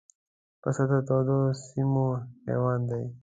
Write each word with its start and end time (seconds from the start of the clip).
پسه 0.61 0.83
د 0.89 0.93
تودو 1.07 1.39
سیمو 1.65 2.07
حیوان 2.47 2.79
دی. 2.89 3.03